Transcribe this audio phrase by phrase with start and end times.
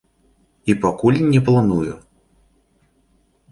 [0.73, 1.93] І пакуль не планую.